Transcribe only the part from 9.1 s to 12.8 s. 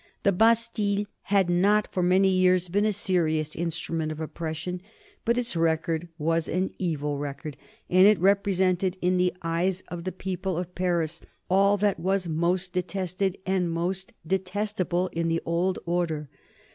the eyes of the people of Paris all that was most